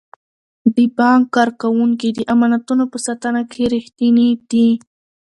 [0.75, 4.69] د بانک کارکوونکي د امانتونو په ساتنه کې ریښتیني دي.